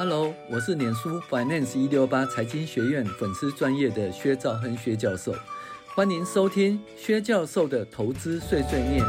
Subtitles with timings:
[0.00, 5.34] Hello，我是脸书 Finance 一六八财经学院粉丝专业的薛兆亨薛教授，
[5.92, 9.04] 欢迎收听薛教授的投资碎碎念。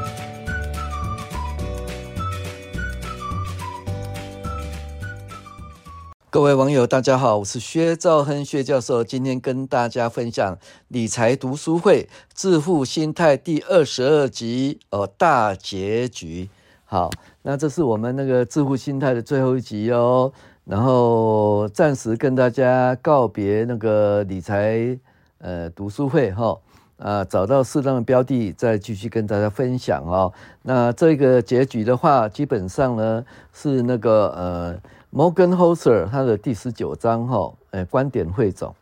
[6.32, 16.50] 各位网友，大家好，我是薛兆亨薛教授，今天跟大家分享理财读书会致富心态第二十二集哦，大结局。
[16.84, 17.12] 好，
[17.44, 20.34] 那这是我们那个致富心态的最后一集哦。
[20.70, 24.96] 然后暂时跟大家告别那个理财
[25.40, 26.56] 呃读书会哈
[27.00, 30.32] 啊，找到适当的标的再继续跟大家分享哦。
[30.62, 34.78] 那这个结局的话，基本上呢是那个呃
[35.12, 38.76] Morgan Housel 他的第十九章哈，呃观点汇总。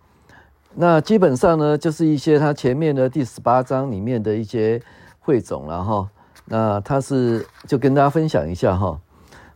[0.75, 4.81] 那基本上呢就是一些他前面的第十八章里面的一些
[5.21, 6.09] 汇总了哈。
[6.43, 8.99] 那他是就跟大家分享一下哈。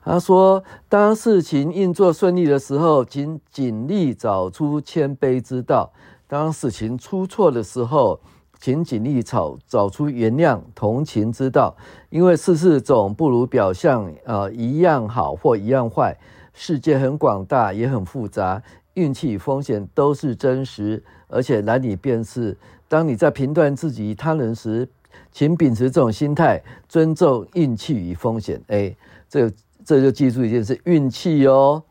[0.03, 5.91] 他说：“当事情运作顺利的时候，请尽力找出谦卑之道；
[6.27, 8.19] 当事情出错的时候，
[8.59, 11.75] 请尽力找找出原谅、同情之道。
[12.09, 16.17] 因为事事总不如表象呃一样好或一样坏。
[16.51, 18.59] 世界很广大，也很复杂，
[18.95, 22.57] 运气与风险都是真实，而且难以辨识。
[22.87, 24.89] 当你在评断自己他人时，
[25.31, 28.59] 请秉持这种心态，尊重运气与风险。
[28.67, 28.95] 哎，
[29.29, 29.47] 这。”
[29.83, 31.83] 这就记住一件事：运气哦，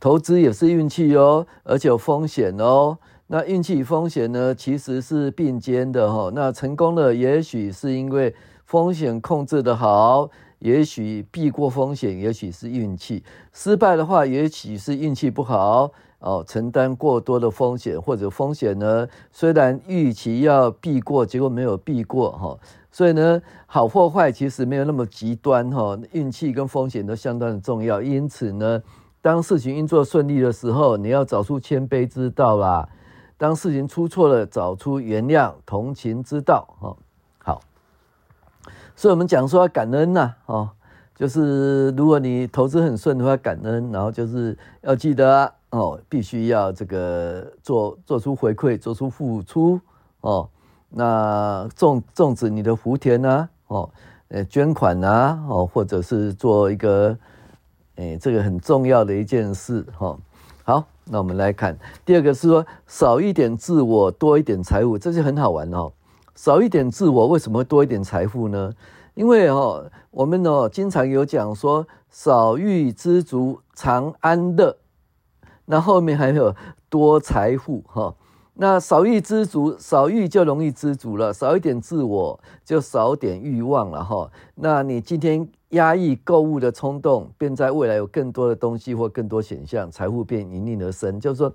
[0.00, 2.98] 投资也是运气哦，而且有风险哦。
[3.28, 6.30] 那运气与风险呢，其实是并肩的哈。
[6.34, 22.58] 那成功的也许是因为风险控制得好，也许避过风险，也许是运气；失败的话，也许是运气不好哦，承担过多的风险，或者风险呢，虽然预期要避过，结果没有避过哈。
[22.90, 28.00] 所以呢，好或坏其实没有那么极端哈，运气跟风险都相当的重要。
[28.00, 28.82] 因此呢，
[29.20, 32.88] 当事情运作顺利的时候，你要找出谦卑之道啦；
[33.36, 36.66] 当事情出错了，找出原谅、同情之道。
[36.80, 36.96] 哈，
[37.44, 37.60] 好。
[38.96, 40.70] 所以我们讲说要感恩呐，哦，
[41.14, 49.80] 就是如果你投资很顺的话，感恩，然后就是要记得哦，必须要这个做做出回馈，做出付出
[50.20, 50.48] 哦。
[50.88, 53.90] 那种种植你的福田啊，哦，
[54.28, 57.18] 呃，捐款啊，哦，或者是做一个，
[57.96, 60.16] 诶，这个很重要的一件事，哈。
[60.64, 65.92] 好，那我们来看第二个是说，少一点自我，多一点财富，这就很好玩哦。
[66.34, 68.72] 少一点自我，为什么会多一点财富呢？
[69.14, 74.76] 因为哦，我们哦经常有讲说，少欲知足常安乐，
[75.66, 76.54] 那后面还有
[76.88, 78.14] 多财富，哈。
[78.58, 81.30] 那少欲知足，少欲就容易知足了。
[81.30, 84.30] 少一点自我，就少点欲望了哈。
[84.54, 91.20] 那你今天压抑购物的冲动，便在未来有更多的东西或更多选项，财富便应运而生。
[91.20, 91.52] 就是说，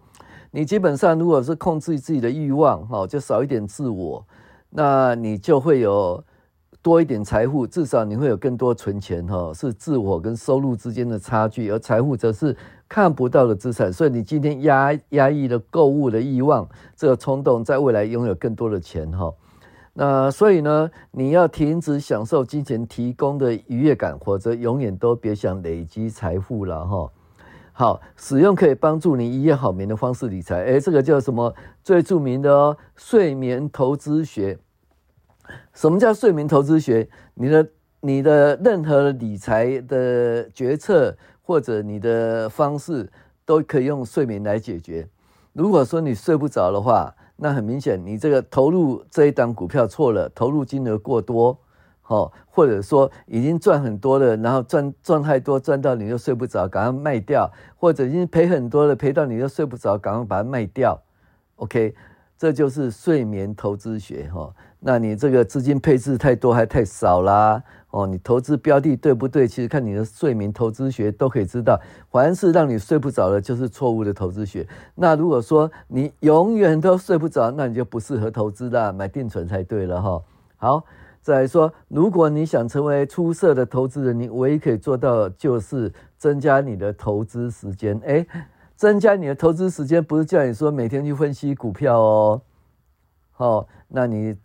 [0.52, 4.24] 你基本上如果是控制自己的欲望，哈，就少一点自我，
[4.70, 6.24] 那你就会有
[6.84, 9.52] 多一点财富，至少你会有更多存钱哈。
[9.56, 12.56] 是自我跟收入之间的差距，而财富则是。
[12.92, 19.34] 看不到的资产，所以你今天压压抑了购物的欲望，这个冲动，在未来拥有更多的钱哈。
[19.94, 27.10] 那所以呢，你要停止享受金钱提供的愉悦感，或者永远都别想累积财富了哈。
[27.72, 31.56] 好，使用可以帮助你一夜好眠的方式理财，诶，这个叫什么？
[31.82, 34.60] 最著名的哦，睡眠投资学。
[35.74, 37.08] 什么叫睡眠投资学？
[37.36, 37.66] 你的
[38.02, 41.16] 你的任何理财的决策。
[41.44, 43.12] 或者你的方式
[43.44, 45.06] 都可以用睡眠来解决。
[45.52, 51.60] 如果说你睡不着的话，那很明显你这个投入这一档股票错了，投入金额过多，
[52.08, 61.02] 哦，或者说已经赚很多了，然后赚赚太多，赚到你又睡不着，赶快卖掉；或者已经赔很多了，赔到你又睡不着，赶快把它卖掉。
[61.58, 61.94] OK，
[62.38, 64.54] 这就是睡眠投资学哈。
[64.84, 67.62] 那你这个资金配置太多还太少啦？
[67.92, 69.48] 哦，你投资标的对不对？
[69.48, 71.80] 其实看你的睡眠投资学都可以知道。
[72.10, 74.68] 凡是让你睡不着的，就是错误的投资学。
[74.96, 80.20] 那如果说你永远都睡不着，那你就不适合投资啦，买定存才对了哈。
[80.58, 80.84] 好，
[81.22, 88.00] 再来说，如果你想成为出色的投资人，你唯一可以做到就是增加你的投资时间。
[88.04, 88.26] 诶，
[88.76, 92.42] 增加你的投资时间不是叫你说每天去分析股票哦。
[93.32, 94.36] 好，那你。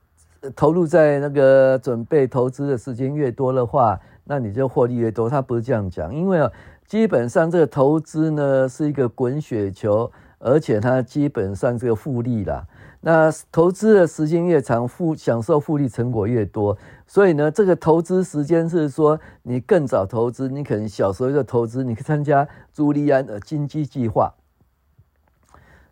[0.55, 5.29] 投入在那个准备投资的时间越多的话，那你就获利越多。
[5.29, 6.51] 他不是这样讲，因为啊，
[6.87, 12.67] 基本上这个投资呢是一个滚雪球，而且它基本上是个复利啦。
[13.01, 16.77] 那投资的时间越长，复享受复利成果越多。
[17.07, 24.35] 所以呢，这个投资时间是说你更早投资，你可能小时候就投资，你可以参加朱利安的金鸡计划。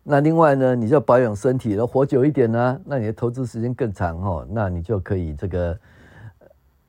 [0.07, 5.77] 那另外呢，你就保养身体，了，活久一点呢，那你的投资时间更长哦，那你就可以这个，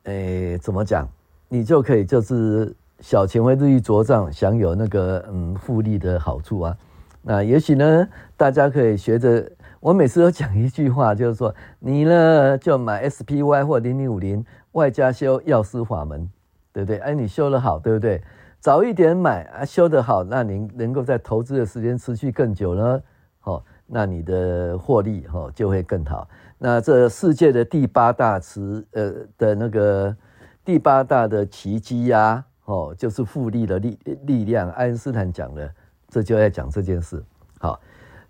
[0.03, 1.09] 诶，怎么讲？
[1.49, 6.77] 你就可以就是小钱会日益茁壮，享有那个嗯复利的好处啊。
[7.23, 9.51] 那也许呢，大家可以学着。
[9.81, 16.29] 我每次都讲一句话，就是说你呢就买 SPY 或零零五零，外加修药师法门，
[16.73, 16.99] 对不对？
[16.99, 18.21] 哎，你修得好，对不对？
[18.67, 23.01] 早一点买啊，修得好，那您能够在投资的时间持续更久呢，
[23.45, 26.29] 哦，那你的获利哦就会更好。
[26.59, 30.17] 那这世界的第八大词呃的那个
[30.65, 34.69] 第八大的奇迹呀，哦，就是复利的力力量。
[34.73, 35.71] 爱因斯坦讲的，
[36.09, 37.23] 这就要讲这件事，
[37.61, 37.81] 好。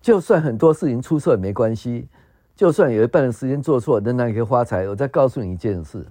[0.03, 2.11] 就算很多事情出错也没关系，
[2.55, 4.87] 就算有一半的时间做错，仍然可以发财。
[4.87, 6.05] 我再告诉你一件事，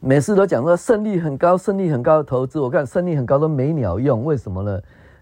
[0.00, 4.80] 每次都讲说胜率很高、胜率很高的投资，我看胜率很高都没鸟用，为什么呢？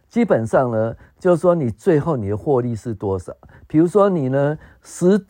[0.08, 3.32] 基本上呢，就是说你最后你的获利是多少？
[3.66, 5.20] 比如说你呢十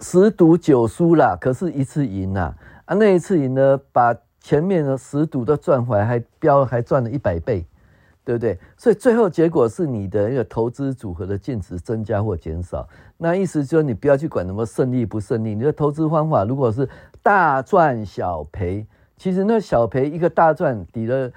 [0.00, 2.54] 十赌九输啦，可是一次赢啦，
[2.84, 7.66] 啊，那一次赢呢，把前面的十赌都赚回来，还标还赚了一百倍。
[8.26, 8.58] 对不对？
[8.76, 12.84] 所以最后结果是你的一个投资组合的净值增加或减少。
[13.16, 15.54] 那意思就是你不要去管什么胜利不胜利。
[15.54, 16.88] 你的投资方法如果是
[17.26, 18.86] 大赚小赔，
[19.16, 21.32] 其实那小赔一个大赚抵了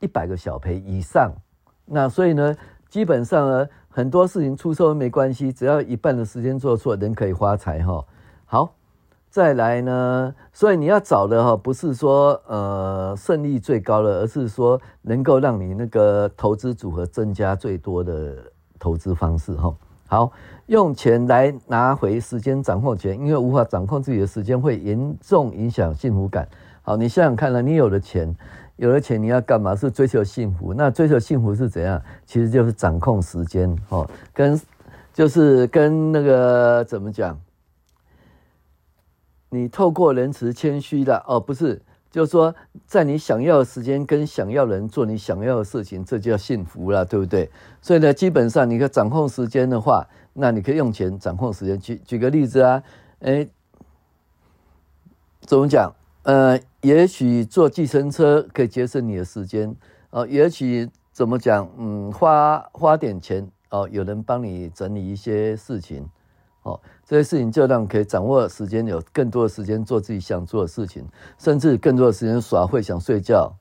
[0.00, 1.34] 一百个小赔以上。
[1.84, 2.56] 那所以呢，
[2.88, 8.06] 基本上呢，很多事情出错没关系，只要一半的时间做错，人可以发财哈。
[8.46, 8.74] 好。
[9.28, 19.74] 再来呢，所以你要找的哈，不是说呃胜率最高的，而是说能够让你那个投资组合增加最多的投资方式哈。
[20.06, 20.30] 好，
[20.66, 26.46] 用钱来拿回时间，掌控权，因为无法掌控自己的时间，会严重影响幸福感。
[26.82, 28.34] 好，你想想看了，你有了钱，
[28.76, 29.74] 有了钱你要干嘛？
[29.74, 30.74] 是追求幸福。
[30.74, 32.00] 那追求幸福是怎样？
[32.26, 34.60] 其实就是掌控时间哦，跟
[35.12, 37.40] 就是跟那个怎么讲？
[39.48, 41.80] 你透过仁慈谦虚的哦，不是，
[42.14, 42.54] 就是说，
[42.86, 47.50] 在你想要的时间跟想要的人做你想要的事情，这就叫幸福了，对不对？
[47.82, 51.76] 所以呢，基本上你可以掌控时间的话，那你可以用钱掌控时间。
[51.76, 52.80] 举举个例子啊，
[53.18, 53.50] 诶，
[55.40, 55.92] 怎么讲？
[56.22, 59.74] 呃，也许坐计程车可以节省你的时间
[60.10, 61.68] 哦，也许怎么讲？
[61.76, 66.08] 嗯，花花点钱哦，有人帮你整理一些事情。
[66.64, 71.06] 哦，这些事情就让可以掌握时间，有更多的时间做自己想做的事情，
[71.38, 73.54] 甚至更多的时间耍会想睡觉，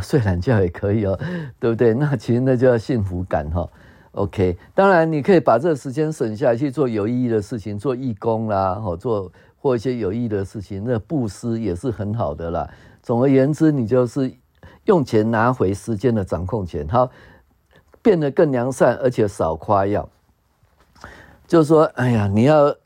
[0.00, 1.18] 睡懒觉也可以哦，
[1.60, 1.92] 对不对？
[1.94, 3.68] 那其实那叫幸福感哈。
[4.12, 12.68] OK，当然你可以把这个时间省下来去做有意义的事情，做义工啦，或做或一些有意义的事情，那布施也是很好的啦。
[13.02, 14.32] 总而言之，你就是
[14.84, 17.10] 用钱拿回时间的掌控权，好，
[18.00, 20.08] 变得更良善，而且少夸耀。
[21.48, 22.76] 就是说，哎呀，你要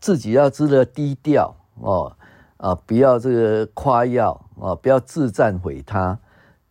[0.00, 2.10] 自己要知得低调哦，
[2.56, 6.18] 啊，不要这个夸耀啊，不要自赞毁他，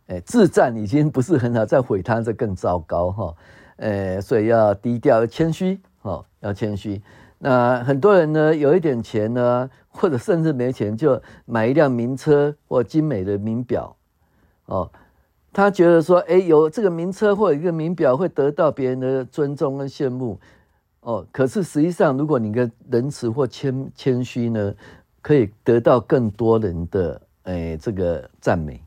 [0.08, 3.36] 哎，自赞已经不是很好，再毁他这更糟糕哈，
[3.78, 7.00] 哎，所以要低调，谦虚哦，要谦虚。
[7.38, 13.96] 那很多人呢，有一点钱呢，或者甚至没钱，就买一辆名车或精美的名表
[14.66, 14.90] 哦，
[15.54, 20.40] 他觉得说，哎，有这个名车或者一个名表会得到别人的尊重跟羡慕。
[21.10, 24.72] 哦，可是实际上，如果你的仁慈或谦谦虚呢，
[25.24, 28.80] 可以得到更多人的诶这个赞美，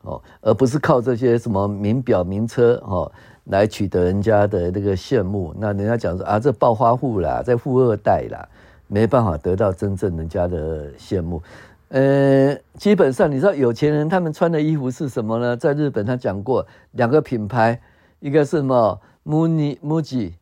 [0.00, 3.12] 哦，而不是靠这些什么名表名车哦
[3.44, 5.54] 来取得人家的那个羡慕。
[5.58, 8.48] 那人家讲说啊，这暴发户啦，这富二代啦，
[8.86, 11.42] 没办法得到真正人家的羡慕。
[11.90, 15.54] 呃，基本上你知道有钱人他们穿的衣服是什么呢？
[15.54, 17.78] 在日本他讲过两个品牌，
[18.20, 20.32] 一个是什么？Muni Muji。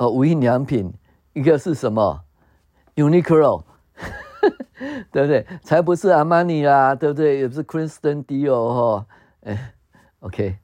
[0.00, 0.90] 哦，无印良品，
[1.34, 2.22] 一个是什么
[2.96, 3.62] ？Uniqlo，
[5.12, 5.46] 对不对？
[5.62, 7.40] 才不是阿玛尼啦，对不对？
[7.40, 9.06] 也不是 Christian Dior 哈，
[9.42, 9.74] 哎
[10.20, 10.56] ，OK，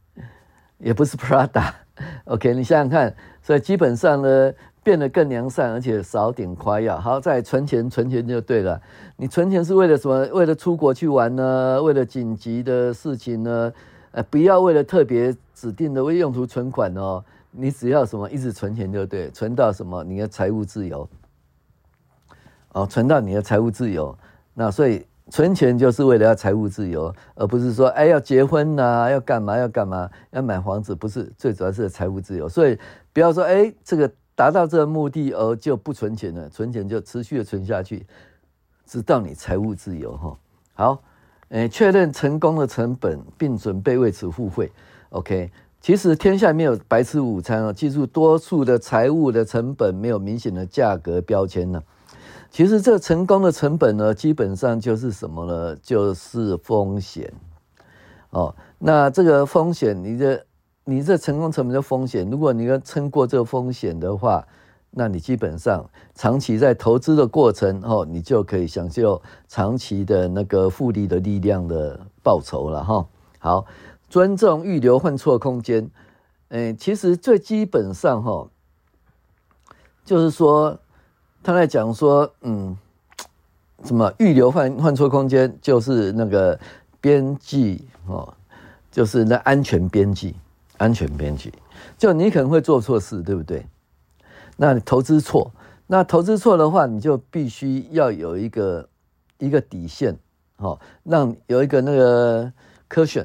[0.78, 4.50] 也不是 Prada，OK， 你想想看，所以基本上呢，
[4.82, 6.98] 变得更良善，而且少点夸耀。
[6.98, 8.80] 好，再存钱，存钱就对了。
[9.18, 10.26] 你存钱是为了什么？
[10.32, 11.82] 为了出国去玩呢？
[11.82, 13.70] 为了紧急的事情呢？
[14.12, 17.22] 呃，不要为了特别指定的为用途存款哦。
[17.50, 21.08] 你只要什么一直存钱就对，存到什么你的财务自由，
[22.72, 24.16] 哦，存到你的财务自由，
[24.54, 32.48] 那所以存钱就是为了要财务自由，而不是说哎要结婚呐、要干嘛要干嘛，要买房子，不是最主要是财务自由。
[32.48, 32.78] 所以
[33.12, 38.06] 不要说哎这个达到这个目的而就不存钱了，存钱就持续的存下去，
[38.84, 40.38] 直到你财务自由哈。
[40.74, 41.02] 好，
[41.48, 44.70] 诶，确认成功的成本，并准备为此付费。
[45.10, 45.50] OK，
[45.86, 51.80] 其实天下没有白吃午餐哦，记住多数的财务的成本没有明显的价格标签呢。
[52.50, 55.76] 其实这成功的成本呢，基本上就是什么呢？
[55.80, 57.32] 就是风险
[58.30, 58.52] 哦。
[58.80, 60.44] 那这个风险，你的
[60.82, 64.44] 你这成功成本的风险，如果你要撑过这个风险的话，
[64.90, 73.06] 那你基本上长期在投资的过程哦，你就可以享受长期的那个复利的力量的报酬了哈。
[73.38, 73.64] 好，
[74.08, 75.90] 尊重预留换错空间。
[76.48, 78.48] 诶，其实最基本上哈，
[80.04, 80.78] 就是说。
[81.42, 82.76] 他在讲说，嗯，
[83.84, 86.58] 什么预留换换错空间，就是那个
[87.00, 88.34] 边际哦，
[88.90, 90.34] 就是那安全边际，
[90.76, 91.52] 安全边际，
[91.96, 93.64] 就你可能会做错事，对不对？
[94.56, 95.52] 那你投资错，
[95.86, 98.88] 那投资错的话，你就必须要有一个
[99.38, 100.18] 一个底线，
[100.56, 102.52] 哦，让有一个那个
[102.88, 103.24] 科学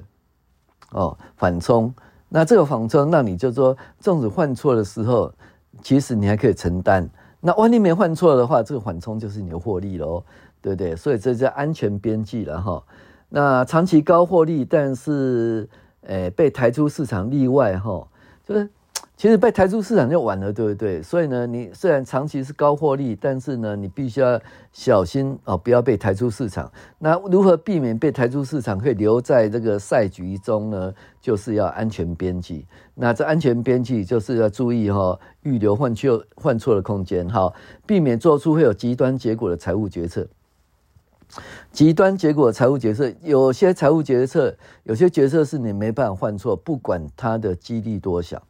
[0.91, 1.93] 哦，缓冲。
[2.29, 5.33] 那这个缓冲，那你就说，纵使换错的时候，
[5.81, 7.09] 其实你还可以承担。
[7.41, 10.23] 那万一没换错的话，这个缓冲就是你的获利喽，
[10.61, 10.95] 对不对？
[10.95, 12.83] 所以这叫安全边际了哈。
[13.29, 15.67] 那长期高获利，但是
[16.07, 18.07] 诶被抬出市场例外哈，
[18.47, 18.69] 就是。
[19.21, 20.99] 其实被抬出市场就晚了，对不对？
[20.99, 24.41] 所以呢，你虽然长期是高获利，但是呢，你必须要
[24.73, 26.71] 小心哦，不要被抬出市场。
[26.97, 30.91] 那如何避免被抬出市场，可以留在这个赛局中呢？
[31.21, 32.65] 就是要安全边际。
[32.95, 37.53] 那这安全边际就是要注意哈，预留换错换错的空间，哈，
[37.85, 40.27] 避免做出会有极端结果的财务决策。
[41.71, 48.41] 极端结果财务决策，有些财务决策，有些决策是你没办法换错，不管它的几率多小。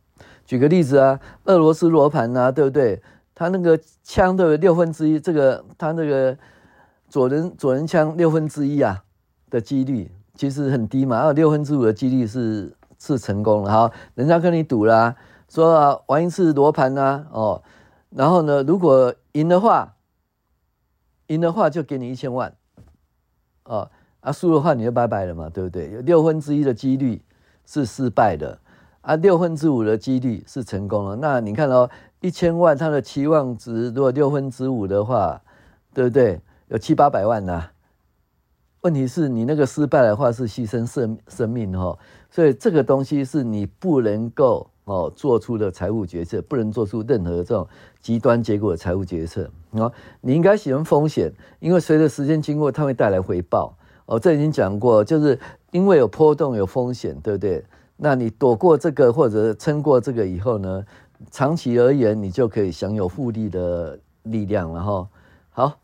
[0.52, 3.02] 举个例子啊，俄罗斯罗盘啊，对不对？
[3.34, 6.38] 他那个枪的六分之一，这个他那个
[7.08, 9.02] 左轮左轮枪六分之一啊
[9.50, 13.92] 的几率其实很低嘛，然后六分之五的几率是是成功了哈。
[14.14, 15.16] 人家跟你赌啦、
[15.48, 17.64] 说啊玩一次罗盘啊，哦，
[18.10, 19.96] 然后呢，如果赢的话，
[21.28, 22.54] 赢的话就给你一千万，
[23.64, 23.90] 哦，
[24.20, 25.90] 啊输的话你就拜拜了嘛，对不对？
[25.92, 27.22] 有六分之一的几率
[27.66, 28.60] 是失败的。
[29.02, 31.16] 啊，六分之五的几率是成功了。
[31.16, 31.90] 那你看哦，
[32.20, 35.42] 一千万它的期望值，如果六分之五的话，
[35.94, 36.40] 对不对？
[36.68, 37.68] 有七八百万呐、
[38.82, 41.98] 问题是你那个失败的话是牺牲生生命哦，
[42.30, 47.68] 所以这个东西是你不能够哦做出的财务决策，不能做出任何这种
[48.00, 49.92] 极端结果的财务决策哦。
[50.22, 54.20] 你应该喜欢风险，因为随着时间经过，它会带来回报哦。
[54.20, 55.38] 这已经讲过，就是
[55.72, 57.66] 因为有波动有风险，对不对？
[58.04, 60.84] 那你躲过这个或者撑过这个以后呢，
[61.30, 65.08] 长期而言你就可以享有复利的力量了哈。
[65.52, 65.78] 好，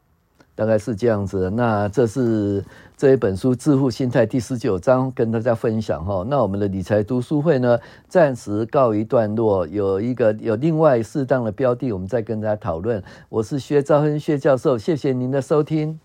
[0.55, 1.47] 大概是这样子。
[1.51, 2.65] 那这是
[2.97, 6.25] 这一本书《致富心态》第十九章跟大家分享哈。
[6.27, 13.03] 那我们的理财读书会呢，暂时告一段落，有一个有另外适当的标的，我们再跟大家讨论。
[13.29, 15.99] 我是薛兆亨薛教授，谢谢您的收听。